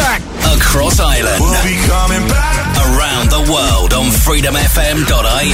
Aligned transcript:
back. 0.00 0.20
Across 0.56 1.00
Ireland. 1.00 1.40
We'll 1.40 1.62
be 1.64 1.76
coming 1.86 2.24
back. 2.28 2.56
Around 2.80 3.30
the 3.30 3.44
world 3.52 3.92
on 3.92 4.08
freedomfm.ie. 4.08 5.52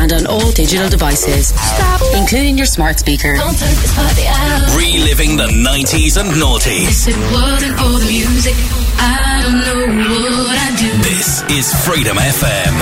And 0.00 0.12
on 0.12 0.26
all 0.26 0.50
digital 0.52 0.88
devices. 0.88 1.48
Stop. 1.48 2.00
Including 2.14 2.56
your 2.56 2.66
smart 2.66 2.98
speaker. 2.98 3.34
Don't 3.36 3.56
turn 3.56 3.74
this 3.80 3.94
party 3.94 4.26
out. 4.28 4.76
Reliving 4.76 5.36
the 5.36 5.48
90s 5.48 6.20
and 6.20 6.30
noughties. 6.36 7.08
If 7.08 7.16
it 7.16 7.20
wasn't 7.32 7.76
for 7.78 7.98
the 7.98 8.06
music, 8.06 8.54
I 9.00 9.40
don't 9.42 9.96
know 9.96 10.44
what 10.44 10.56
I'd 10.60 10.76
do. 10.78 10.90
This 11.02 11.42
is 11.50 11.72
Freedom 11.84 12.16
FM. 12.16 12.74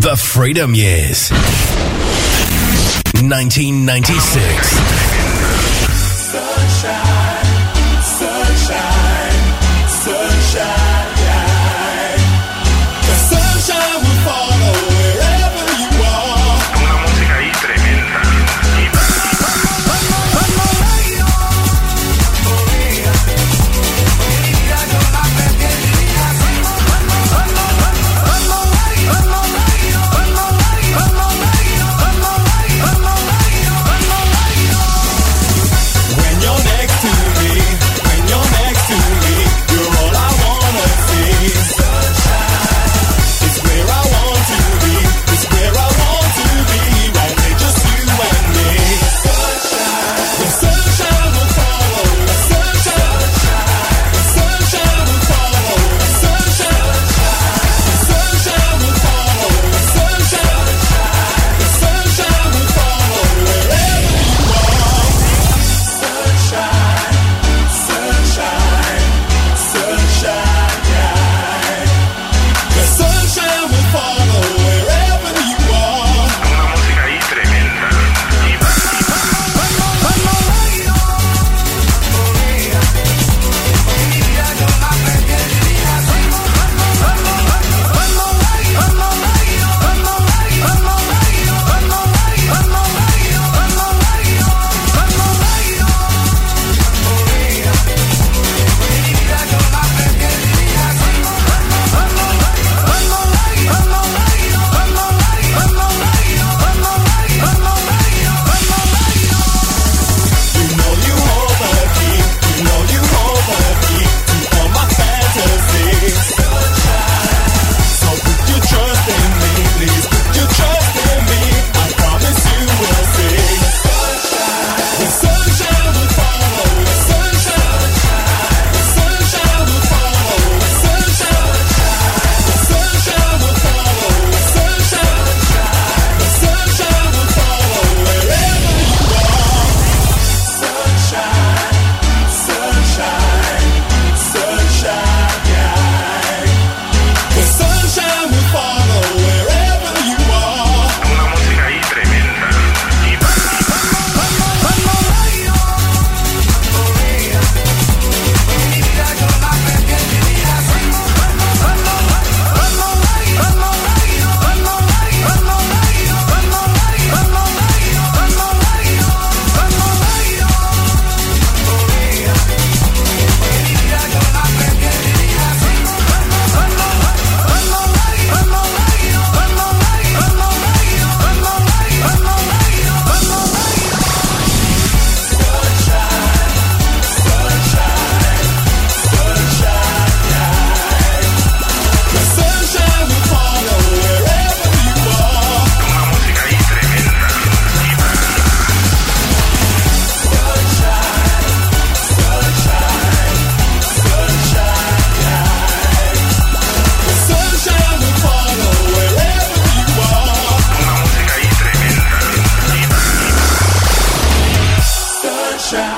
The 0.00 0.16
Freedom 0.16 0.74
Years. 0.74 1.30
1996. 3.20 4.97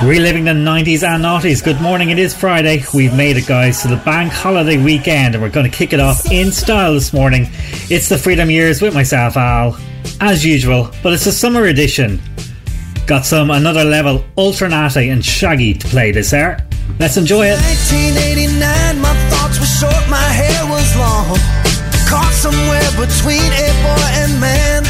Reliving 0.03 0.45
the 0.45 0.51
90s 0.51 1.03
and 1.03 1.23
noughties. 1.23 1.63
Good 1.63 1.79
morning, 1.79 2.09
it 2.09 2.17
is 2.17 2.33
Friday. 2.33 2.83
We've 2.91 3.13
made 3.13 3.37
it, 3.37 3.45
guys, 3.45 3.83
to 3.83 3.87
the 3.87 3.97
bank 3.97 4.31
holiday 4.31 4.83
weekend, 4.83 5.35
and 5.35 5.43
we're 5.43 5.51
going 5.51 5.69
to 5.69 5.77
kick 5.77 5.93
it 5.93 5.99
off 5.99 6.25
in 6.31 6.51
style 6.51 6.95
this 6.95 7.13
morning. 7.13 7.47
It's 7.87 8.09
the 8.09 8.17
Freedom 8.17 8.49
Years 8.49 8.81
with 8.81 8.95
myself, 8.95 9.37
Al, 9.37 9.77
as 10.19 10.43
usual, 10.43 10.89
but 11.03 11.13
it's 11.13 11.27
a 11.27 11.31
summer 11.31 11.65
edition. 11.65 12.19
Got 13.05 13.27
some 13.27 13.51
another 13.51 13.83
level 13.83 14.25
Ultra 14.39 14.69
Naté 14.69 15.13
and 15.13 15.23
Shaggy 15.23 15.75
to 15.75 15.87
play 15.87 16.11
this 16.11 16.33
air. 16.33 16.67
Let's 16.99 17.17
enjoy 17.17 17.45
it. 17.45 17.61
1989, 17.61 19.01
my 19.01 19.13
thoughts 19.29 19.59
were 19.59 19.69
short, 19.69 20.09
my 20.09 20.17
hair 20.17 20.65
was 20.65 20.97
long. 20.97 21.37
Caught 22.09 22.33
somewhere 22.33 22.89
between 22.97 23.53
a 23.53 23.69
boy 23.85 24.09
and 24.17 24.41
man. 24.41 24.83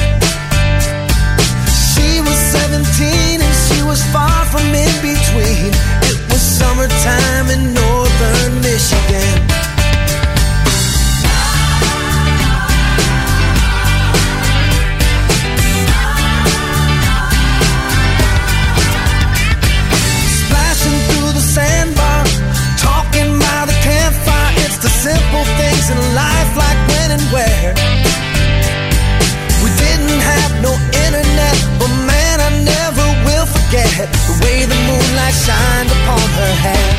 She 1.67 2.21
was 2.21 2.39
17 2.55 3.41
and 3.41 3.55
she 3.67 3.83
was 3.83 4.01
far 4.13 4.30
from 4.51 4.75
in 4.75 5.01
between. 5.01 5.20
way 34.41 34.65
the 34.65 34.79
moonlight 34.87 35.35
shined 35.45 35.91
upon 35.97 36.25
her 36.39 36.53
hair. 36.65 36.89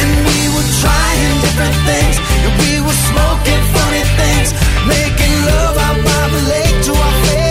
And 0.00 0.10
we 0.28 0.38
were 0.54 0.68
trying 0.82 1.34
different 1.44 1.76
things, 1.88 2.16
and 2.44 2.52
we 2.62 2.72
were 2.86 2.98
smoking 3.10 3.62
funny 3.76 4.04
things, 4.20 4.48
making 4.86 5.34
love 5.50 5.76
out 5.86 5.98
by 6.08 6.22
the 6.34 6.42
lake 6.52 6.76
to 6.86 6.92
our 6.94 7.14
face. 7.26 7.49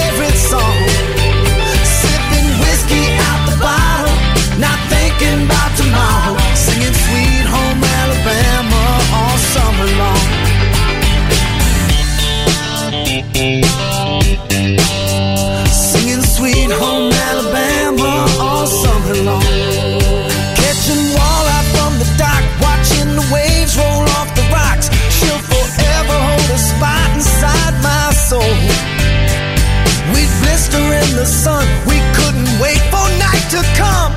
the 31.19 31.25
sun. 31.25 31.67
We 31.85 31.99
couldn't 32.15 32.47
wait 32.61 32.79
for 32.91 33.05
night 33.19 33.45
to 33.51 33.61
come 33.75 34.11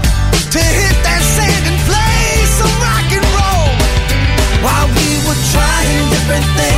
to 0.55 0.61
hit 0.63 0.97
that 1.03 1.23
sand 1.35 1.65
and 1.67 1.79
play 1.91 2.47
some 2.59 2.75
rock 2.79 3.09
and 3.19 3.27
roll 3.39 3.71
while 4.63 4.87
we 4.87 5.09
were 5.27 5.41
trying 5.51 6.11
different 6.15 6.47
things. 6.57 6.72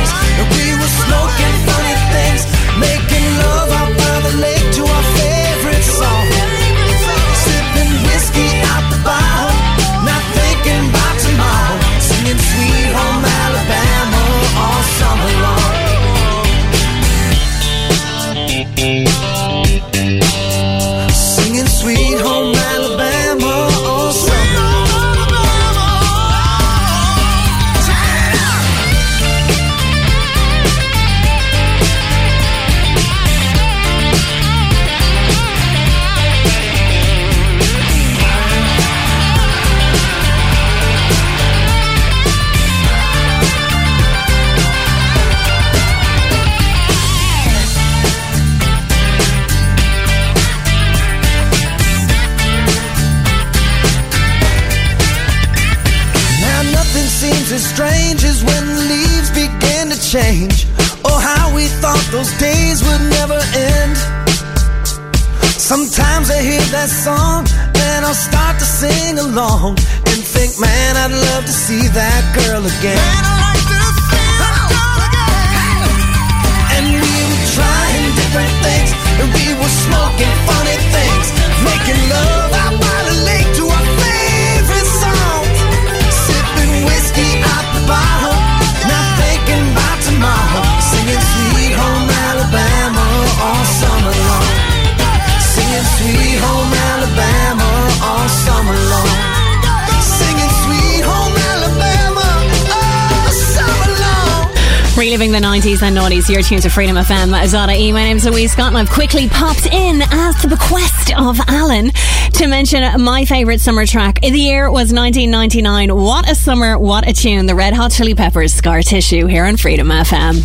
noughties. 106.05 106.29
You're 106.29 106.43
tuned 106.43 106.61
to 106.63 106.69
Freedom 106.69 106.95
FM. 106.95 107.31
That 107.31 107.45
is 107.45 107.51
Zara 107.51 107.73
E. 107.73 107.91
My 107.91 108.03
name's 108.03 108.25
Louise 108.25 108.51
Scott, 108.51 108.67
and 108.67 108.77
I've 108.77 108.89
quickly 108.89 109.27
popped 109.27 109.65
in 109.65 110.01
at 110.03 110.33
the 110.41 110.47
bequest 110.47 111.11
of 111.17 111.39
Alan 111.47 111.91
to 112.33 112.47
mention 112.47 113.01
my 113.01 113.25
favourite 113.25 113.59
summer 113.59 113.85
track. 113.85 114.21
The 114.21 114.29
year 114.29 114.69
was 114.69 114.93
1999. 114.93 115.95
What 115.95 116.29
a 116.29 116.35
summer, 116.35 116.77
what 116.77 117.07
a 117.07 117.13
tune. 117.13 117.47
The 117.47 117.55
Red 117.55 117.73
Hot 117.73 117.91
Chili 117.91 118.13
Peppers, 118.13 118.53
Scar 118.53 118.81
Tissue, 118.81 119.25
here 119.25 119.45
on 119.45 119.57
Freedom 119.57 119.87
FM. 119.87 120.35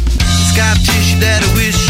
Scar 0.50 0.74
Tissue 0.76 1.20
that 1.20 1.42
I 1.42 1.54
wish 1.54 1.89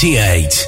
98. 0.00 0.59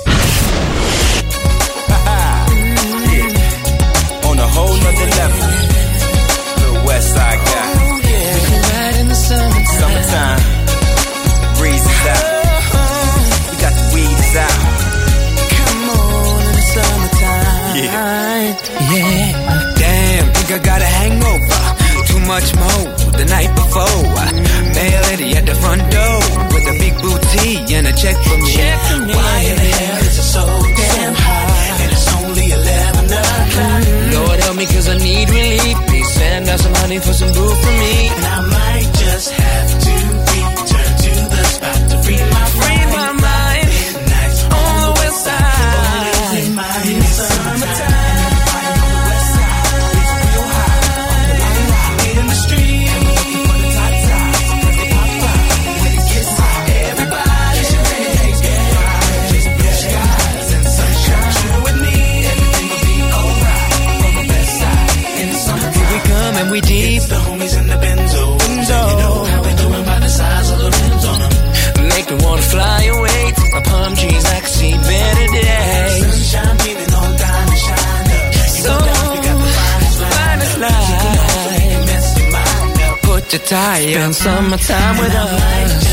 need 35.27 35.35
relief, 35.35 35.77
please 35.87 36.09
send 36.13 36.49
out 36.49 36.61
some 36.61 36.73
money 36.73 36.99
for 36.99 37.13
some 37.13 37.33
boo 37.33 37.49
for 37.49 37.73
me. 37.81 38.09
And 38.09 38.25
I 38.25 38.72
the 83.49 83.83
Spend 83.93 84.15
summertime 84.15 84.99
with 84.99 85.15
us. 85.15 85.92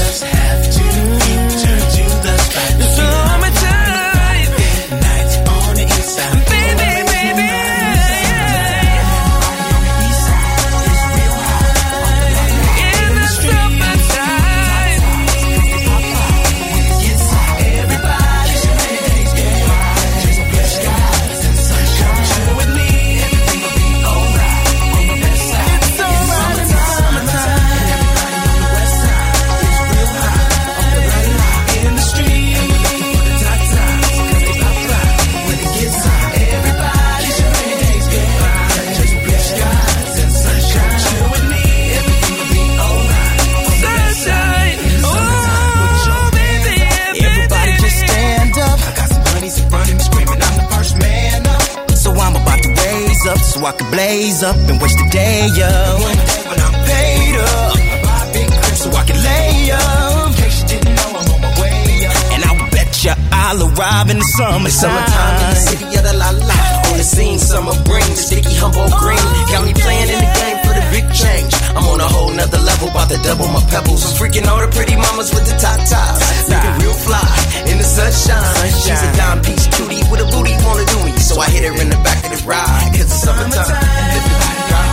Blaze 54.39 54.43
up 54.43 54.69
and 54.69 54.81
waste 54.81 54.97
the 54.97 55.09
day 55.11 55.47
up. 55.63 55.99
When 56.47 56.59
I'm 56.59 56.73
paid 56.85 57.35
up, 57.39 57.75
I 57.75 58.01
buy 58.03 58.31
big 58.33 58.47
crib 58.47 58.75
so 58.75 58.89
I 58.91 59.03
can 59.03 59.17
lay 59.23 59.71
up. 59.71 60.27
In 60.27 60.33
case 60.35 60.61
you 60.61 60.67
didn't 60.67 60.95
know, 60.95 61.09
I'm 61.19 61.31
on 61.33 61.41
my 61.41 61.61
way 61.61 62.05
up. 62.05 62.15
And 62.33 62.43
I 62.43 62.51
will 62.53 62.71
bet 62.71 63.03
you 63.03 63.13
I'll 63.31 63.61
arrive 63.63 64.09
in 64.09 64.17
the 64.17 64.29
summer. 64.37 64.69
Summertime 64.69 65.35
in 65.43 65.49
the 65.49 65.55
city 65.55 65.85
of 65.97 66.03
the 66.03 66.13
la 66.13 66.29
la. 66.31 66.59
On 66.89 66.97
the 66.97 67.03
scene, 67.03 67.39
summer 67.39 67.75
brings 67.83 68.19
sticky 68.25 68.55
humble 68.55 68.89
green. 68.99 69.19
Got 69.51 69.65
me 69.65 69.73
playing 69.73 70.09
in 70.09 70.19
the 70.19 70.31
game 70.39 70.57
for 70.65 70.73
the 70.73 70.85
big 70.91 71.05
change. 71.13 71.58
I'm 71.79 71.87
on 71.95 72.01
a 72.01 72.09
whole 72.11 72.31
nother 72.35 72.59
level, 72.59 72.89
about 72.89 73.07
to 73.07 73.17
double 73.23 73.47
my 73.47 73.63
pebbles. 73.71 74.03
I'm 74.03 74.11
freaking 74.19 74.43
all 74.51 74.59
the 74.59 74.67
pretty 74.67 74.99
mamas 74.99 75.31
with 75.31 75.47
the 75.47 75.55
top 75.55 75.79
tops. 75.87 76.51
Looking 76.51 76.75
real 76.83 76.97
fly 77.07 77.23
in 77.71 77.79
the 77.79 77.87
sunshine. 77.87 78.67
She's 78.83 78.99
a 78.99 79.11
dime 79.15 79.39
piece 79.39 79.63
cutie 79.71 80.03
with 80.11 80.19
a 80.19 80.27
booty 80.27 80.51
wanna 80.67 80.83
do 80.83 80.99
me. 81.07 81.15
So 81.23 81.39
I 81.39 81.47
hit 81.47 81.63
her 81.63 81.75
in 81.79 81.87
the 81.87 81.99
back 82.03 82.19
of 82.27 82.35
the 82.35 82.41
ride, 82.43 82.91
cause 82.91 83.07
it's 83.07 83.23
summertime. 83.23 83.79
Live 83.79 84.88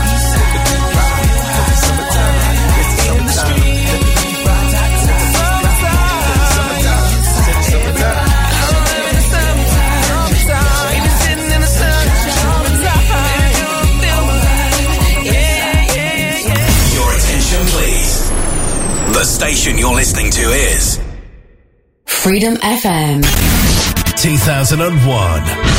The 19.16 19.24
station 19.24 19.78
you're 19.78 19.94
listening 19.94 20.30
to 20.30 20.42
is 20.42 21.00
Freedom 22.04 22.56
FM. 22.56 23.24
2001. 24.20 25.75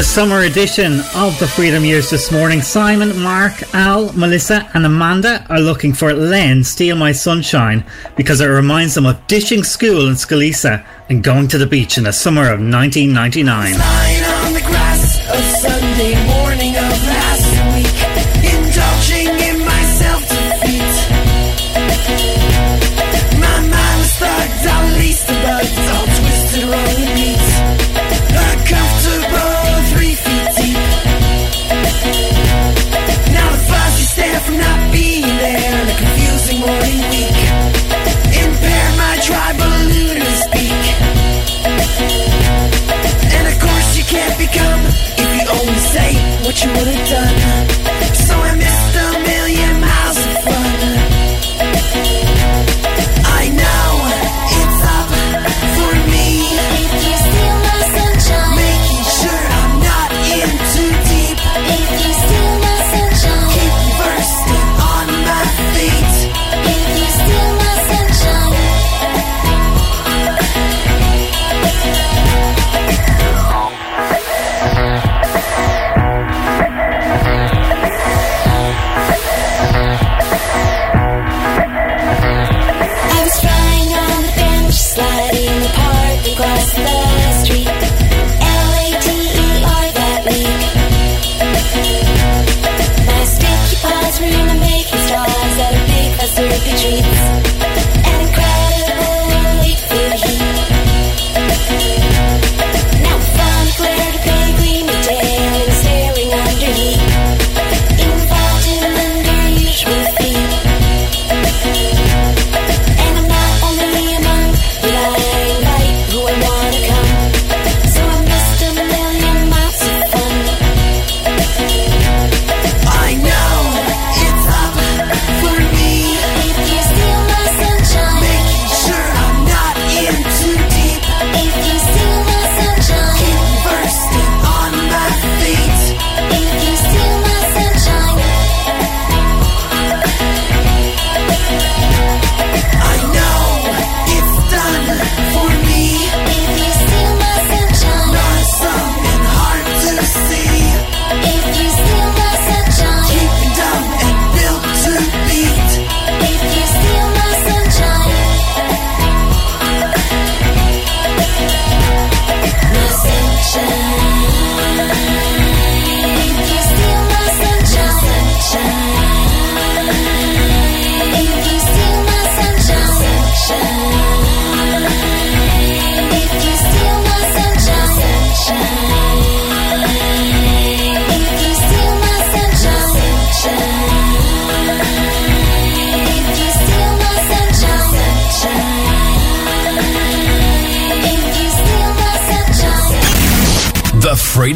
the 0.00 0.04
summer 0.04 0.40
edition 0.44 1.00
of 1.14 1.38
the 1.40 1.46
Freedom 1.46 1.84
Years 1.84 2.08
this 2.08 2.32
morning. 2.32 2.62
Simon, 2.62 3.20
Mark, 3.20 3.52
Al, 3.74 4.10
Melissa, 4.14 4.66
and 4.72 4.86
Amanda 4.86 5.44
are 5.50 5.60
looking 5.60 5.92
for 5.92 6.14
Len 6.14 6.64
Steal 6.64 6.96
My 6.96 7.12
Sunshine 7.12 7.84
because 8.16 8.40
it 8.40 8.46
reminds 8.46 8.94
them 8.94 9.04
of 9.04 9.26
dishing 9.26 9.62
school 9.62 10.08
in 10.08 10.14
Scalisa 10.14 10.82
and 11.10 11.22
going 11.22 11.48
to 11.48 11.58
the 11.58 11.66
beach 11.66 11.98
in 11.98 12.04
the 12.04 12.14
summer 12.14 12.44
of 12.44 12.60
1999. 12.60 13.74
you 46.62 46.68
would 46.72 46.88
have 46.88 47.08
done. 47.08 47.19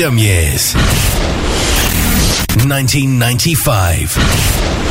Freedom 0.04 0.18
Years. 0.18 0.74
1995. 2.66 4.83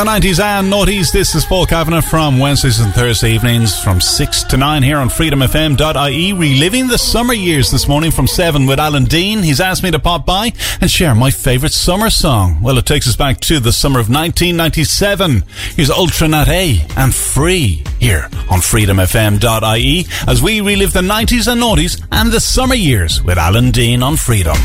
The 0.00 0.06
90s 0.06 0.40
and 0.40 0.72
noughties. 0.72 1.12
This 1.12 1.34
is 1.34 1.44
Paul 1.44 1.66
Kavanagh 1.66 2.00
from 2.00 2.38
Wednesdays 2.38 2.80
and 2.80 2.90
Thursday 2.94 3.34
evenings 3.34 3.78
from 3.78 4.00
6 4.00 4.44
to 4.44 4.56
9 4.56 4.82
here 4.82 4.96
on 4.96 5.10
freedomfm.ie. 5.10 6.32
Reliving 6.32 6.86
the 6.86 6.96
summer 6.96 7.34
years 7.34 7.70
this 7.70 7.86
morning 7.86 8.10
from 8.10 8.26
7 8.26 8.64
with 8.64 8.80
Alan 8.80 9.04
Dean. 9.04 9.42
He's 9.42 9.60
asked 9.60 9.82
me 9.82 9.90
to 9.90 9.98
pop 9.98 10.24
by 10.24 10.54
and 10.80 10.90
share 10.90 11.14
my 11.14 11.30
favourite 11.30 11.74
summer 11.74 12.08
song. 12.08 12.62
Well, 12.62 12.78
it 12.78 12.86
takes 12.86 13.08
us 13.08 13.14
back 13.14 13.40
to 13.40 13.60
the 13.60 13.72
summer 13.72 14.00
of 14.00 14.08
1997. 14.08 15.44
Here's 15.76 15.90
Ultra 15.90 16.28
Naté 16.28 16.90
and 16.96 17.14
Free 17.14 17.84
here 17.98 18.24
on 18.48 18.60
freedomfm.ie 18.60 20.06
as 20.26 20.42
we 20.42 20.62
relive 20.62 20.94
the 20.94 21.02
90s 21.02 21.46
and 21.46 21.60
noughties 21.60 22.02
and 22.10 22.32
the 22.32 22.40
summer 22.40 22.74
years 22.74 23.22
with 23.22 23.36
Alan 23.36 23.70
Dean 23.70 24.02
on 24.02 24.16
Freedom. 24.16 24.56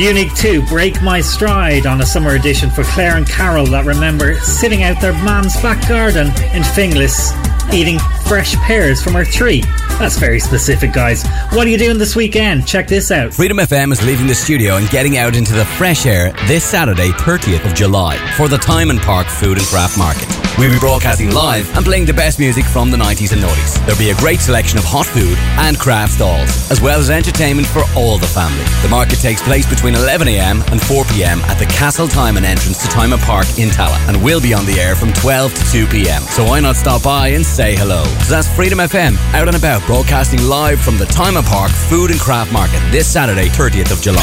Unique 0.00 0.34
2, 0.34 0.64
Break 0.66 1.02
My 1.02 1.20
Stride 1.20 1.84
on 1.84 2.00
a 2.00 2.06
summer 2.06 2.34
edition 2.34 2.70
for 2.70 2.84
Claire 2.84 3.18
and 3.18 3.28
Carol 3.28 3.66
that 3.66 3.84
remember 3.84 4.34
sitting 4.40 4.82
out 4.82 4.98
their 4.98 5.12
mum's 5.12 5.54
back 5.60 5.86
garden 5.86 6.28
in 6.54 6.62
Finglas 6.62 7.36
eating 7.70 7.98
fresh 8.26 8.56
pears 8.56 9.02
from 9.02 9.12
her 9.12 9.26
tree. 9.26 9.60
That's 9.98 10.16
very 10.16 10.40
specific, 10.40 10.94
guys. 10.94 11.22
What 11.52 11.66
are 11.66 11.70
you 11.70 11.76
doing 11.76 11.98
this 11.98 12.16
weekend? 12.16 12.66
Check 12.66 12.88
this 12.88 13.10
out. 13.10 13.34
Freedom 13.34 13.58
FM 13.58 13.92
is 13.92 14.04
leaving 14.04 14.26
the 14.26 14.34
studio 14.34 14.76
and 14.76 14.88
getting 14.88 15.18
out 15.18 15.36
into 15.36 15.52
the 15.52 15.66
fresh 15.66 16.06
air 16.06 16.32
this 16.46 16.64
Saturday, 16.64 17.10
30th 17.10 17.66
of 17.66 17.74
July, 17.74 18.16
for 18.38 18.48
the 18.48 18.56
Tymon 18.56 19.00
Park 19.00 19.26
Food 19.26 19.58
and 19.58 19.66
Craft 19.66 19.98
Market. 19.98 20.49
We'll 20.58 20.70
be 20.70 20.78
broadcasting 20.78 21.30
live 21.32 21.74
and 21.76 21.84
playing 21.84 22.06
the 22.06 22.12
best 22.12 22.38
music 22.38 22.64
from 22.64 22.90
the 22.90 22.96
90s 22.96 23.32
and 23.32 23.40
noughties. 23.40 23.78
There'll 23.86 23.98
be 23.98 24.10
a 24.10 24.16
great 24.16 24.40
selection 24.40 24.78
of 24.78 24.84
hot 24.84 25.06
food 25.06 25.38
and 25.58 25.78
craft 25.78 26.14
stalls, 26.14 26.70
as 26.70 26.80
well 26.80 26.98
as 26.98 27.08
entertainment 27.10 27.66
for 27.66 27.82
all 27.96 28.18
the 28.18 28.26
family. 28.26 28.64
The 28.82 28.88
market 28.88 29.20
takes 29.20 29.40
place 29.42 29.68
between 29.68 29.94
11am 29.94 30.60
and 30.70 30.80
4pm 30.80 31.40
at 31.48 31.58
the 31.58 31.64
Castletymon 31.66 32.42
entrance 32.42 32.82
to 32.82 32.88
Tymon 32.88 33.20
Park 33.24 33.46
in 33.58 33.70
Tallaght, 33.70 34.06
and 34.08 34.22
we'll 34.22 34.40
be 34.40 34.52
on 34.52 34.66
the 34.66 34.78
air 34.80 34.94
from 34.94 35.12
12 35.14 35.54
to 35.54 35.60
2pm. 35.86 36.20
So 36.32 36.44
why 36.44 36.60
not 36.60 36.76
stop 36.76 37.02
by 37.02 37.28
and 37.28 37.44
say 37.44 37.76
hello? 37.76 38.04
So 38.24 38.34
that's 38.34 38.48
Freedom 38.54 38.78
FM, 38.78 39.16
out 39.34 39.48
and 39.48 39.56
about, 39.56 39.84
broadcasting 39.86 40.42
live 40.42 40.80
from 40.80 40.98
the 40.98 41.06
Tymon 41.06 41.46
Park 41.46 41.70
Food 41.70 42.10
and 42.10 42.20
Craft 42.20 42.52
Market 42.52 42.80
this 42.90 43.06
Saturday, 43.10 43.48
30th 43.48 43.92
of 43.92 44.02
July. 44.02 44.20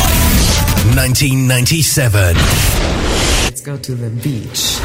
1997. 0.96 2.36
Let's 3.44 3.62
go 3.62 3.78
to 3.78 3.96
the 3.96 4.10
beach. 4.10 4.80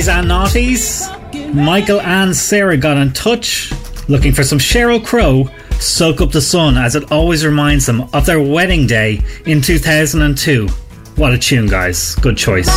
90s 0.00 0.08
and 0.08 0.30
noughties, 0.30 1.54
Michael 1.54 2.00
and 2.00 2.34
Sarah 2.34 2.78
got 2.78 2.96
in 2.96 3.12
touch 3.12 3.70
looking 4.08 4.32
for 4.32 4.42
some 4.42 4.58
Sheryl 4.58 5.04
Crow, 5.04 5.46
Soak 5.78 6.22
Up 6.22 6.32
the 6.32 6.40
Sun, 6.40 6.78
as 6.78 6.96
it 6.96 7.12
always 7.12 7.44
reminds 7.44 7.84
them 7.84 8.08
of 8.14 8.24
their 8.24 8.40
wedding 8.40 8.86
day 8.86 9.20
in 9.44 9.60
2002. 9.60 10.68
What 11.16 11.32
a 11.34 11.38
tune, 11.38 11.66
guys. 11.66 12.14
Good 12.16 12.38
choice. 12.38 12.68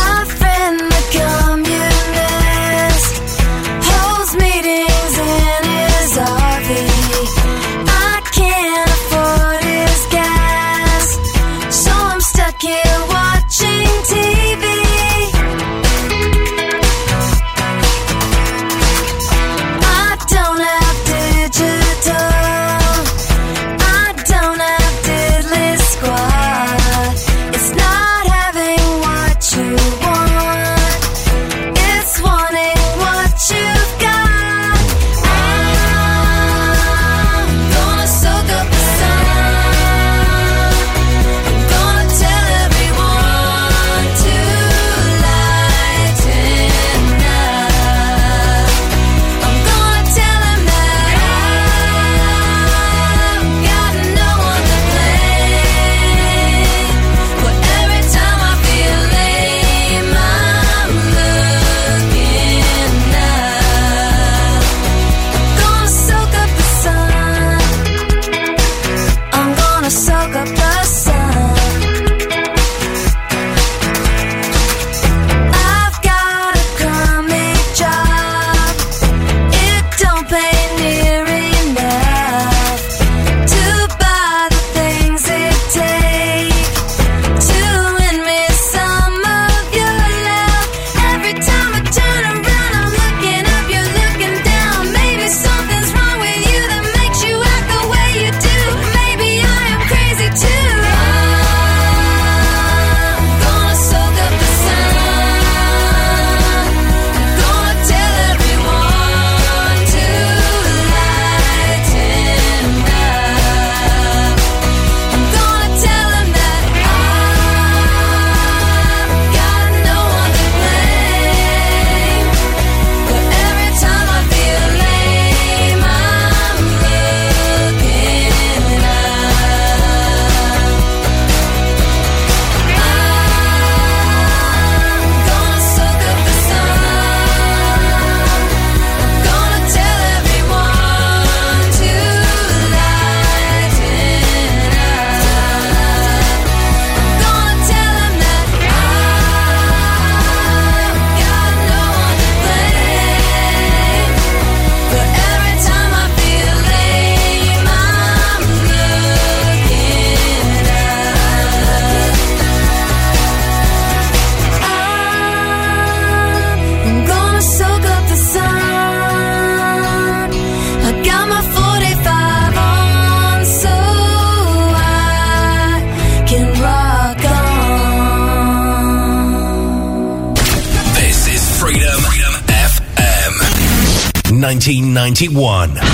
1991. 185.14 185.93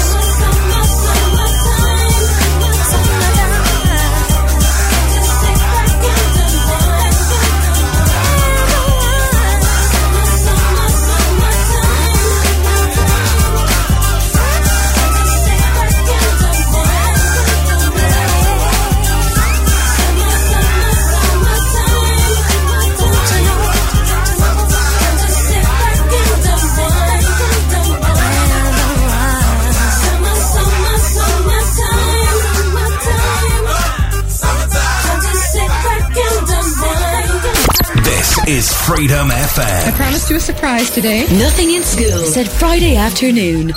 Freedom 38.85 39.29
FM. 39.29 39.87
I 39.87 39.91
promised 39.95 40.29
you 40.29 40.35
a 40.37 40.39
surprise 40.39 40.89
today. 40.89 41.21
Nothing 41.37 41.71
in 41.71 41.83
school 41.83 42.25
said 42.25 42.49
Friday 42.49 42.97
afternoon. 42.97 43.73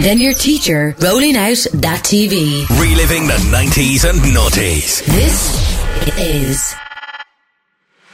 Then 0.00 0.18
your 0.18 0.34
teacher 0.34 0.94
rolling 1.00 1.36
out 1.36 1.58
that 1.74 2.02
TV. 2.04 2.68
Reliving 2.78 3.26
the 3.28 3.38
90s 3.54 4.08
and 4.08 4.18
noughties. 4.18 5.04
This 5.06 5.56
is 6.18 6.74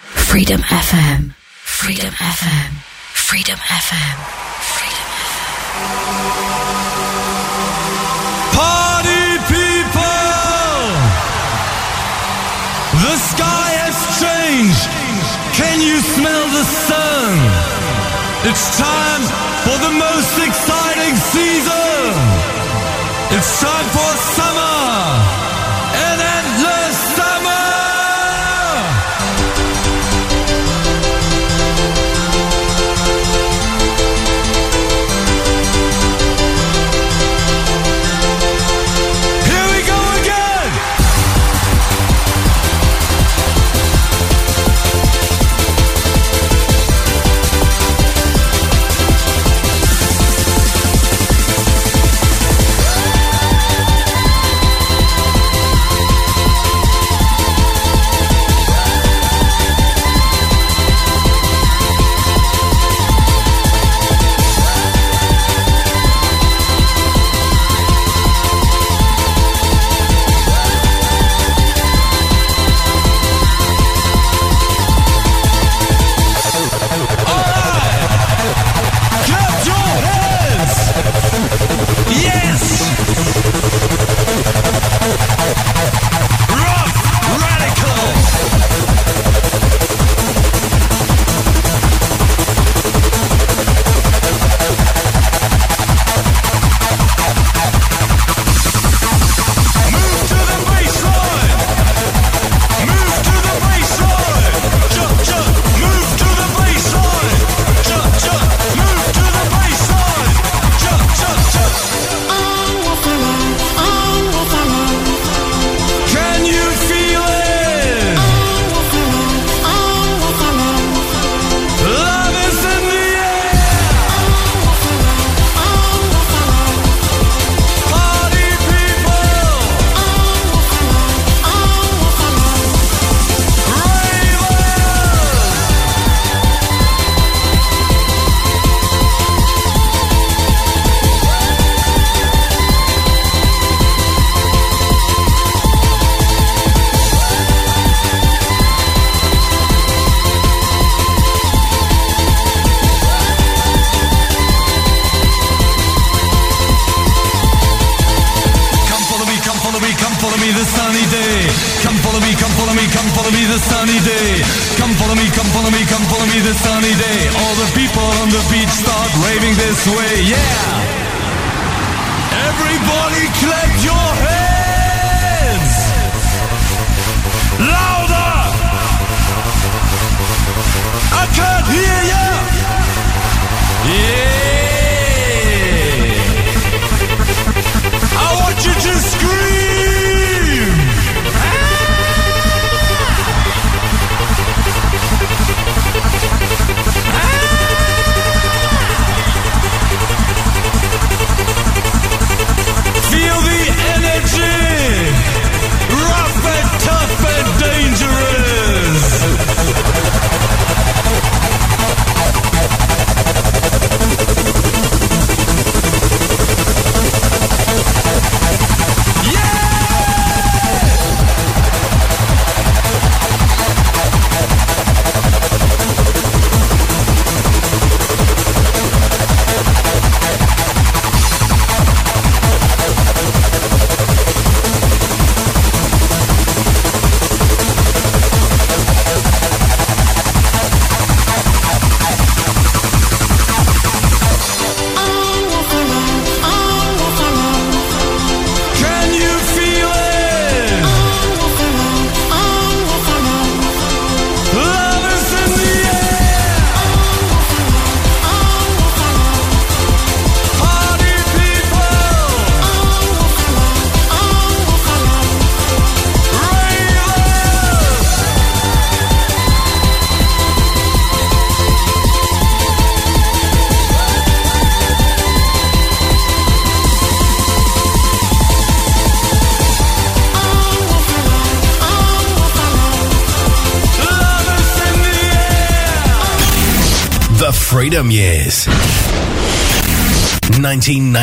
Freedom 0.01 0.61
FM. 0.61 1.33
Freedom 1.62 2.12
FM. 2.12 2.71
Freedom 3.12 3.57
FM. 3.57 4.45
Party 8.55 9.25
people! 9.51 10.01
The 13.03 13.17
sky 13.19 13.71
has 13.83 13.97
changed. 14.21 14.93
Can 15.55 15.80
you 15.80 16.00
smell 16.00 16.48
the 16.50 16.64
sun? 16.64 17.38
It's 18.42 18.76
time 18.76 19.22
for 19.62 19.78
the 19.86 19.92
most 19.94 20.34
exciting 20.42 21.14
season. 21.14 22.11
It's 23.30 23.61
time 23.61 23.86
for 23.94 24.16
summer. 24.34 24.53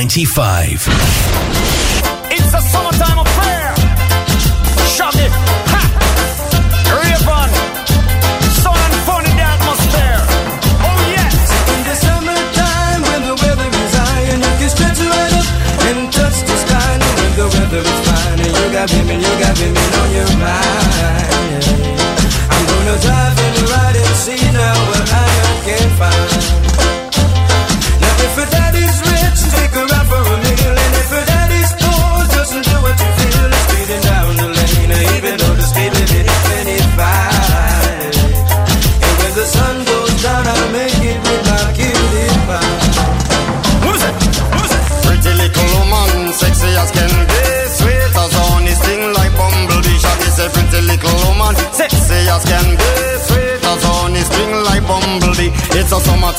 1995. 0.01 1.00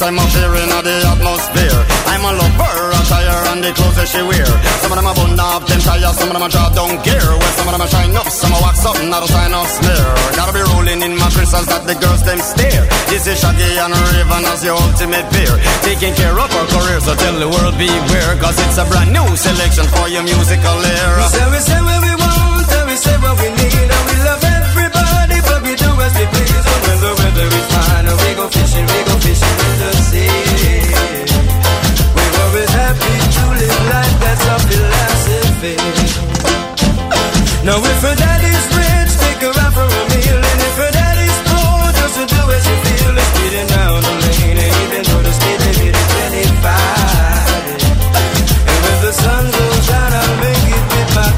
It's 0.02 0.10
a 0.10 0.10
summertime 0.10 0.26
affair 0.26 0.50
in 0.58 0.70
the 0.82 0.96
atmosphere. 1.14 1.80
I'm 2.10 2.26
a 2.26 2.34
lover, 2.34 2.90
attire 2.90 3.38
and 3.54 3.62
the 3.62 3.70
clothes 3.70 3.94
that 3.94 4.10
she 4.10 4.18
wear. 4.26 4.50
Some 4.82 4.90
of 4.90 4.98
them 4.98 5.06
are 5.06 5.14
bun 5.14 5.38
up, 5.38 5.62
them 5.70 5.78
tires, 5.78 6.18
some 6.18 6.26
of 6.26 6.34
them 6.34 6.42
are 6.42 6.50
drop 6.50 6.74
down 6.74 6.98
gear. 7.06 7.22
Well, 7.22 7.54
some 7.54 7.70
of 7.70 7.72
them 7.78 7.86
are 7.86 7.86
shine 7.86 8.10
up, 8.18 8.26
some 8.26 8.50
are 8.50 8.62
wax 8.66 8.82
up, 8.82 8.98
not 9.06 9.22
a 9.22 9.28
sign 9.30 9.54
of 9.54 9.62
smear. 9.62 10.02
Gotta 10.34 10.58
be 10.58 10.62
rolling 10.74 11.06
in 11.06 11.14
my 11.14 11.30
crystals 11.30 11.70
that 11.70 11.86
the 11.86 11.94
girls 11.94 12.18
them 12.26 12.42
stare. 12.42 12.82
This 13.06 13.30
is 13.30 13.38
Shaggy 13.38 13.78
and 13.78 13.94
Rayvon 13.94 14.42
as 14.50 14.66
your 14.66 14.74
ultimate 14.74 15.22
peer. 15.30 15.54
Taking 15.86 16.18
care 16.18 16.34
of 16.34 16.50
our 16.50 16.66
career, 16.66 16.98
so 16.98 17.14
tell 17.14 17.38
the 17.38 17.46
world 17.46 17.78
beware. 17.78 18.34
Cause 18.42 18.58
it's 18.58 18.82
a 18.82 18.84
brand 18.90 19.14
new 19.14 19.28
selection 19.38 19.86
for 19.94 20.10
your 20.10 20.26
musical 20.26 20.82
era. 20.82 21.22
We 21.22 21.30
say, 21.30 21.46
we 21.46 21.60
say 21.62 21.78
what 21.78 22.02
we 22.02 22.12
want, 22.18 22.70
and 22.74 22.86
we 22.90 22.96
say 22.98 23.14
what 23.22 23.38
we 23.38 23.54
need, 23.54 23.86
and 23.86 24.04
we 24.10 24.16
love 24.26 24.42
everybody, 24.42 25.38
but 25.46 25.60
we 25.62 25.72
do 25.78 25.90
as 25.94 26.14
we 26.18 26.26
please. 26.26 26.51
We 28.22 28.30
go 28.34 28.48
fishing, 28.48 28.86
we 28.86 28.98
go 29.08 29.14
fishing 29.24 29.56
in 29.66 29.74
the 29.82 29.92
sea. 30.08 30.28
We're 32.14 32.34
always 32.42 32.70
happy 32.70 33.14
to 33.34 33.42
live 33.60 33.82
life. 33.92 34.12
Now 37.64 37.78
if 37.78 38.02
her 38.02 38.16
daddy's 38.16 38.66
rich, 38.74 39.12
for 39.70 39.86
a 39.86 40.02
meal, 40.10 40.34
and 40.34 40.60
if 40.66 40.76
her 40.82 40.90
daddy's 40.90 41.38
poor, 41.46 41.92
doesn't 41.94 42.28
do 42.28 42.42
as 42.50 42.66
down 43.70 44.02
the 44.02 44.14
lane, 44.18 44.58
and 44.58 44.74
even 44.82 45.02
though 45.06 45.22
the 45.22 45.30
speed 45.30 45.62
limit 45.62 45.94
is 45.94 46.08
25. 46.10 46.66
And 48.66 48.78
when 48.82 48.98
the 49.06 49.12
sun 49.14 49.44
goes 49.46 49.86
down, 49.86 50.10
I'll 50.10 50.36
make 50.42 50.66
it 50.74 50.84
with 50.90 51.10
my 51.14 51.30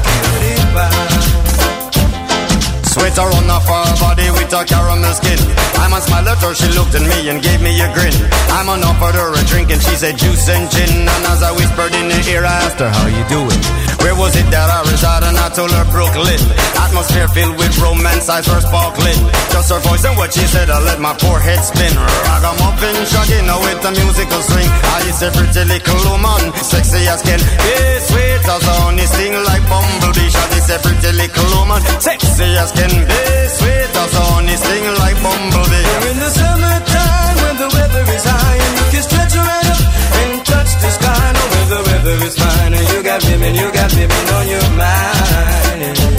her 3.85 3.93
body 4.01 4.31
with 4.31 4.49
caramel 4.65 5.13
skin. 5.13 5.64
I'm 5.77 5.93
a 5.93 6.01
smile 6.01 6.27
at 6.27 6.41
her, 6.41 6.53
she 6.53 6.67
looked 6.77 6.95
at 6.95 7.03
me 7.03 7.29
and 7.29 7.41
gave 7.41 7.61
me 7.61 7.79
a 7.81 7.87
grin. 7.93 8.13
I'm 8.51 8.69
on 8.69 8.83
offered 8.83 9.15
her 9.15 9.33
a 9.33 9.43
drink 9.45 9.71
and 9.71 9.81
she 9.81 9.95
said 9.95 10.17
juice 10.17 10.47
and 10.49 10.69
gin. 10.71 11.07
And 11.07 11.23
as 11.27 11.43
I 11.43 11.51
whispered 11.51 11.93
in 11.95 12.09
her 12.09 12.21
ear, 12.29 12.43
I 12.45 12.55
asked 12.65 12.79
her 12.79 12.89
how 12.89 13.07
you 13.07 13.23
doing. 13.27 13.84
Where 14.05 14.13
was 14.21 14.37
it 14.37 14.45
that 14.53 14.69
I 14.69 14.85
resided? 14.85 15.33
I 15.33 15.49
told 15.49 15.73
her 15.73 15.81
Brooklyn. 15.89 16.37
Atmosphere 16.77 17.25
filled 17.33 17.57
with 17.57 17.73
romance, 17.81 18.29
eyes 18.29 18.45
were 18.45 18.61
sparkling. 18.61 19.17
Just 19.49 19.73
her 19.73 19.81
voice 19.81 20.05
and 20.05 20.13
what 20.13 20.29
she 20.29 20.45
said, 20.45 20.69
I 20.69 20.77
let 20.85 21.01
my 21.01 21.17
poor 21.17 21.41
head 21.41 21.57
spin. 21.65 21.89
Ragamuffin, 21.89 22.93
shaggy, 23.09 23.41
now 23.49 23.57
with 23.65 23.81
the 23.81 23.89
musical 23.97 24.41
swing. 24.45 24.69
I 24.69 25.09
is 25.09 25.25
a 25.25 25.33
pretty 25.33 25.65
little 25.65 25.97
woman, 26.05 26.53
sexy 26.61 27.01
as 27.09 27.25
can 27.25 27.41
be, 27.41 27.77
sweet 28.05 28.45
as 28.45 28.61
honey, 28.77 29.09
sting 29.09 29.41
like 29.41 29.65
bumblebee. 29.65 30.29
Shaggy 30.29 30.59
is 30.61 30.69
a 30.69 30.77
pretty 30.85 31.11
little 31.17 31.49
woman, 31.57 31.81
sexy 31.97 32.45
as 32.61 32.69
can 32.77 32.93
be, 33.09 33.21
sweet 33.57 33.89
as 33.89 34.13
honey, 34.13 34.53
sting 34.53 34.85
like 35.01 35.17
bumblebee. 35.25 35.81
We're 35.81 36.13
in 36.13 36.21
the 36.21 36.29
summertime 36.29 37.35
when 37.41 37.55
the 37.57 37.69
weather 37.73 38.05
is 38.05 38.21
high 38.21 38.57
and 38.69 38.73
you 38.77 38.85
can 38.93 39.01
stretch 39.01 39.33
right 39.33 39.65
up 39.65 39.81
and 39.81 40.45
touch 40.45 40.71
the 40.77 40.89
sky. 40.93 41.25
No, 41.33 41.43
the 41.69 41.81
weather 41.87 42.25
is 42.25 42.35
fine 42.37 42.73
and 42.73 42.89
you 42.89 43.03
got 43.03 43.23
women, 43.23 43.55
you 43.55 43.71
got 43.71 43.93
women 43.93 44.25
on 44.37 44.47
your 44.47 44.69
mind. 44.77 46.14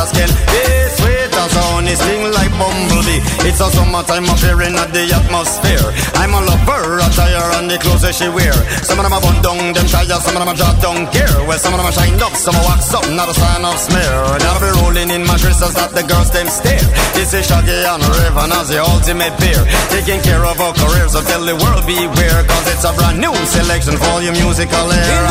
Sexy 0.00 0.16
as 0.16 0.16
can 0.16 0.32
be, 0.48 0.64
sweet 0.96 1.28
as 1.28 1.52
honey, 1.52 1.92
sting 1.92 2.24
like 2.32 2.52
bumblebee. 2.56 3.20
It's 3.44 3.60
a 3.60 3.68
summertime 3.68 4.24
appearing 4.32 4.72
at 4.80 4.96
the 4.96 5.04
atmosphere. 5.12 5.92
I'm 6.16 6.32
a 6.32 6.40
lover, 6.40 7.04
attire 7.04 7.60
and 7.60 7.68
the 7.68 7.76
clothes 7.76 8.00
that 8.08 8.16
she 8.16 8.28
wear. 8.32 8.54
Some 8.80 8.96
of 8.96 9.04
them 9.04 9.12
are 9.12 9.20
bun 9.20 9.44
down, 9.44 9.76
them 9.76 9.84
tires, 9.92 10.24
some 10.24 10.32
of 10.36 10.40
them 10.40 10.48
are 10.48 10.56
drop 10.56 10.80
down 10.80 11.04
gear. 11.12 11.28
Well, 11.44 11.60
some 11.60 11.76
of 11.76 11.84
them 11.84 11.88
are 11.88 11.92
shined 11.92 12.22
up, 12.22 12.32
some 12.32 12.56
are 12.56 12.64
wax 12.64 12.94
up, 12.96 13.04
not 13.12 13.28
a 13.28 13.34
sign 13.36 13.60
of 13.60 13.76
smear. 13.76 14.40
Now 14.40 14.56
be 14.56 14.72
rolling 14.80 15.10
in 15.12 15.20
mattresses 15.28 15.76
that 15.76 15.92
the 15.92 16.04
girls 16.08 16.32
them 16.32 16.48
stare. 16.48 16.80
This 17.12 17.36
is 17.36 17.44
Shaggy 17.44 17.84
and 17.84 18.00
Rayvon 18.00 18.56
as 18.56 18.72
the 18.72 18.80
ultimate 18.80 19.36
peer. 19.36 19.60
Taking 19.92 20.24
care 20.24 20.44
of 20.48 20.56
our 20.64 20.72
careers, 20.72 21.12
so 21.12 21.20
tell 21.20 21.44
the 21.44 21.56
world 21.60 21.84
beware. 21.84 22.40
Cause 22.48 22.66
it's 22.72 22.88
a 22.88 22.92
brand 22.96 23.20
new 23.20 23.36
selection 23.52 24.00
for 24.00 24.24
your 24.24 24.32
musical 24.32 24.88
era. 24.88 25.28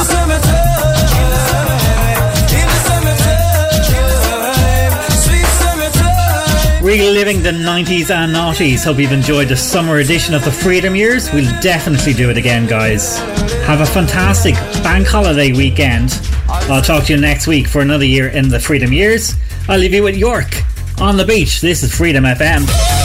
Reliving 6.90 7.44
the 7.44 7.52
90s 7.52 8.10
and 8.10 8.34
noughties. 8.34 8.84
Hope 8.84 8.98
you've 8.98 9.12
enjoyed 9.12 9.48
the 9.48 9.56
summer 9.56 9.98
edition 9.98 10.34
of 10.34 10.44
the 10.44 10.52
Freedom 10.52 10.96
Years. 10.96 11.32
We'll 11.32 11.46
definitely 11.62 12.14
do 12.14 12.32
it 12.32 12.38
again, 12.38 12.66
guys. 12.66 13.20
Have 13.68 13.82
a 13.82 13.86
fantastic 13.86 14.56
bank 14.82 15.06
holiday 15.06 15.52
weekend. 15.52 16.20
I'll 16.48 16.82
talk 16.82 17.04
to 17.04 17.14
you 17.14 17.22
next 17.22 17.46
week 17.46 17.68
for 17.68 17.82
another 17.82 18.06
year 18.06 18.30
in 18.30 18.50
the 18.50 18.60
Freedom 18.60 18.92
Years. 18.92 19.36
I'll 19.68 19.78
leave 19.78 19.94
you 19.94 20.02
with 20.02 20.18
York 20.18 20.64
on 21.00 21.16
the 21.16 21.26
beach. 21.26 21.62
This 21.62 21.84
is 21.84 21.96
Freedom 21.96 22.24
FM. 22.24 22.99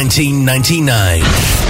1999. 0.00 1.69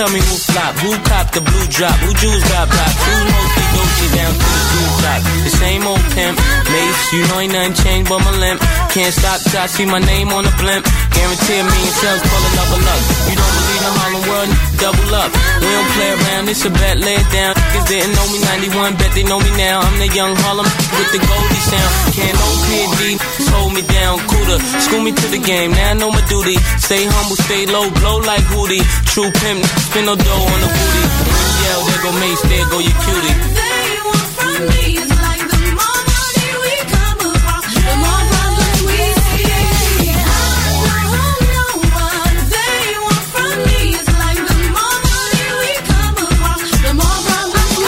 Tell 0.00 0.08
me 0.08 0.16
who 0.16 0.36
flop, 0.48 0.72
who 0.80 0.96
cop 1.04 1.28
the 1.36 1.44
blue 1.44 1.66
drop, 1.68 1.92
who 2.00 2.08
jewels 2.16 2.40
got 2.48 2.72
pop, 2.72 2.88
who 3.04 3.12
mostly 3.20 3.64
Dolce 3.68 4.06
down 4.16 4.32
to 4.32 4.48
the 4.48 4.64
blue 4.72 4.90
top. 5.04 5.20
The 5.44 5.52
same 5.60 5.84
old 5.84 6.04
pimp, 6.16 6.40
Mase, 6.72 7.04
you 7.12 7.20
know 7.28 7.36
ain't 7.36 7.52
nothing 7.52 7.76
changed 7.84 8.08
but 8.08 8.24
my 8.24 8.32
limp. 8.40 8.64
Can't 8.96 9.12
stop 9.12 9.44
till 9.44 9.60
I 9.60 9.68
see 9.68 9.84
my 9.84 10.00
name 10.00 10.32
on 10.32 10.48
the 10.48 10.54
blimp. 10.56 10.88
Guarantee 11.12 11.60
a 11.60 11.64
million 11.68 11.94
sales, 12.00 12.22
pull 12.24 12.42
another 12.48 12.80
luck. 12.80 13.02
You 13.28 13.36
don't 13.36 13.54
believe 13.60 13.82
in 13.84 13.92
Harlem 14.00 14.24
World, 14.24 14.50
double 14.80 15.12
up. 15.20 15.30
We 15.60 15.68
don't 15.68 15.90
play 15.92 16.10
around, 16.16 16.44
it's 16.48 16.64
a 16.64 16.72
bet, 16.72 16.96
lay 16.96 17.20
it 17.20 17.28
down. 17.28 17.52
Niggas 17.60 17.84
didn't 17.92 18.12
know 18.16 18.26
me 18.32 18.38
91, 18.72 18.96
bet 18.96 19.12
they 19.12 19.24
know 19.28 19.36
me 19.36 19.52
now. 19.60 19.84
I'm 19.84 19.96
the 20.00 20.08
young 20.16 20.32
Harlem 20.48 20.64
with 20.96 21.10
the 21.12 21.20
Goldie 21.20 21.64
sound. 21.68 21.92
Can't 22.16 22.36
no 22.40 22.48
PD, 22.72 23.20
hold 23.52 23.76
me 23.76 23.84
down, 23.84 24.16
cooler. 24.32 24.58
School 24.80 25.04
me 25.04 25.12
to 25.12 25.26
the 25.28 25.44
game, 25.44 25.76
now 25.76 25.92
I 25.92 25.94
know 26.00 26.08
my 26.08 26.24
duty. 26.24 26.56
Stay 26.80 27.04
humble, 27.04 27.36
stay 27.36 27.68
low, 27.68 27.84
blow 28.00 28.16
like 28.24 28.48
Hootie. 28.48 28.80
True 29.10 29.30
pimp, 29.42 29.64
spin 29.90 30.04
no 30.06 30.14
dough 30.14 30.46
on 30.54 30.60
the 30.62 30.68
booty. 30.70 31.02
When 31.26 31.34
you 31.34 31.66
yell, 31.66 31.82
there 31.84 32.02
go 32.04 32.10
Mase, 32.20 32.42
there 32.46 32.66
go 32.70 32.78
your 32.78 32.94
cutie. 33.02 33.34
They 33.58 33.98
want 34.06 34.28
from 34.38 34.58
me, 34.70 34.82
it's 35.02 35.10
like 35.26 35.42
the 35.50 35.58
more 35.78 36.02
money 36.14 36.50
we 36.62 36.74
come 36.94 37.18
across, 37.34 37.66
the 37.74 37.94
more 37.98 38.22
problems 38.30 38.80
we 38.86 38.98
see. 39.18 40.14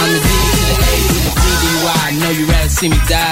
I'm 0.02 0.10
the 0.10 0.20
D 0.26 0.30
to 0.42 0.62
the 0.66 0.76
A 0.90 0.94
to 1.06 1.16
the 1.22 1.32
DDY. 1.38 1.96
I 2.02 2.10
know 2.18 2.30
you 2.34 2.44
rather 2.50 2.68
see 2.68 2.88
me 2.90 2.98
die 3.08 3.31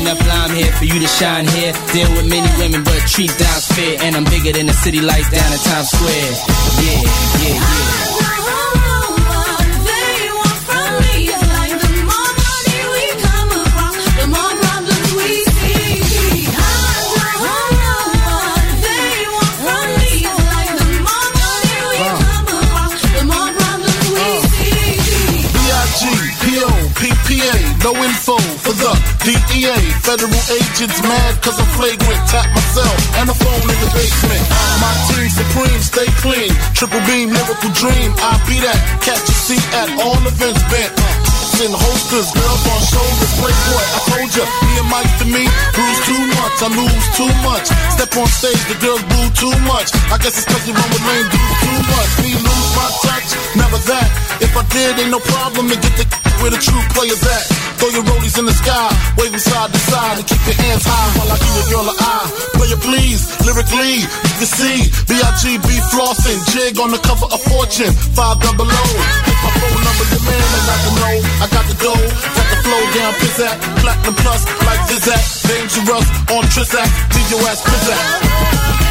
enough 0.00 0.20
lime 0.26 0.54
here 0.56 0.72
for 0.72 0.84
you 0.84 0.98
to 0.98 1.06
shine 1.06 1.46
here. 1.46 1.72
Deal 1.92 2.10
with 2.16 2.28
many 2.28 2.48
women, 2.58 2.82
but 2.84 3.00
treat 3.06 3.32
down's 3.38 3.66
fair. 3.66 3.96
And 4.00 4.16
I'm 4.16 4.24
bigger 4.24 4.52
than 4.52 4.66
the 4.66 4.72
city 4.72 5.00
lights 5.00 5.30
down 5.30 5.52
in 5.52 5.58
Times 5.58 5.88
Square. 5.90 6.32
Yeah, 6.82 7.00
yeah, 7.42 8.16
yeah. 8.16 8.19
DEA. 29.20 29.76
Federal 30.00 30.44
agents 30.48 31.00
mad 31.04 31.32
cause 31.44 31.58
I'm 31.60 31.68
flagrant. 31.76 32.22
Tap 32.32 32.48
myself 32.56 32.96
and 33.20 33.28
the 33.28 33.36
phone 33.36 33.64
in 33.68 33.78
the 33.84 33.90
basement. 33.92 34.44
My 34.80 34.92
team 35.12 35.28
supreme, 35.28 35.82
stay 35.84 36.08
clean. 36.24 36.52
Triple 36.72 37.02
beam, 37.04 37.28
lyrical 37.28 37.72
dream. 37.76 38.10
I 38.24 38.40
be 38.48 38.56
that. 38.64 38.80
Catch 39.04 39.28
a 39.28 39.36
seat 39.36 39.66
at 39.76 39.88
all 40.00 40.16
events 40.24 40.62
bent. 40.72 40.92
In 41.60 41.68
holsters, 41.76 42.32
girls 42.32 42.64
on 42.72 42.80
shoulders, 42.88 43.32
playboy. 43.36 43.84
I 43.92 44.00
told 44.08 44.32
ya, 44.32 44.48
me 44.64 44.70
and 44.80 44.88
Mike 44.88 45.12
to 45.20 45.26
me, 45.28 45.44
bruise 45.76 46.00
too 46.08 46.24
much, 46.40 46.56
I 46.64 46.68
lose 46.72 47.06
too 47.20 47.32
much. 47.44 47.68
Step 47.92 48.16
on 48.16 48.24
stage, 48.32 48.64
the 48.72 48.80
girls 48.80 49.04
boo 49.12 49.28
too 49.36 49.52
much. 49.68 49.92
I 50.08 50.16
guess 50.24 50.40
it's 50.40 50.48
cause 50.48 50.64
you 50.64 50.72
run 50.72 50.88
with 50.88 51.04
lame 51.04 51.28
dudes 51.28 51.56
too 51.60 51.80
much. 51.84 52.10
Me 52.24 52.32
lose 52.32 52.70
my 52.72 52.88
touch, 53.04 53.28
never 53.60 53.76
that. 53.92 54.08
If 54.40 54.56
I 54.56 54.64
did, 54.72 55.04
ain't 55.04 55.12
no 55.12 55.20
problem 55.20 55.68
to 55.68 55.76
get 55.76 55.92
the 56.00 56.08
where 56.40 56.48
the 56.48 56.56
true 56.56 56.80
players 56.96 57.20
at. 57.28 57.59
Throw 57.80 57.88
your 57.96 58.04
rollies 58.04 58.36
in 58.36 58.44
the 58.44 58.52
sky, 58.52 58.92
waving 59.16 59.40
side 59.40 59.72
to 59.72 59.80
side, 59.88 60.20
and 60.20 60.26
keep 60.28 60.36
your 60.44 60.52
hands 60.68 60.84
high 60.84 61.08
while 61.16 61.32
I 61.32 61.36
give 61.40 61.54
your 61.56 61.68
girl 61.72 61.88
an 61.88 61.96
eye. 61.96 62.28
Play 62.60 62.68
it 62.76 62.80
please, 62.84 63.24
lyrically, 63.40 64.04
you 64.04 64.34
can 64.36 64.50
see 64.52 64.92
B.I.G.B. 65.08 65.64
flossing, 65.88 66.44
jig 66.52 66.76
on 66.76 66.92
the 66.92 67.00
cover 67.00 67.24
of 67.32 67.40
Fortune, 67.40 67.96
five 68.12 68.36
double 68.44 68.68
O. 68.68 68.84
Hit 69.24 69.38
my 69.40 69.50
phone 69.56 69.80
number, 69.80 70.06
your 70.12 70.22
man, 70.28 70.44
and 70.44 70.66
I 70.68 70.76
to 70.76 70.90
know, 70.92 71.16
I 71.40 71.46
got 71.48 71.64
the 71.72 71.76
dough, 71.80 72.04
got 72.36 72.46
the 72.52 72.58
flow 72.68 72.82
down, 73.00 73.12
pizzazz, 73.16 73.56
platinum 73.80 74.16
plus, 74.28 74.44
like 74.68 74.82
Zizak, 74.84 75.24
dangerous 75.48 76.06
on 76.36 76.44
Trizak, 76.52 76.88
leave 77.16 77.30
your 77.32 77.40
ass 77.48 77.64
pizzazz. 77.64 78.89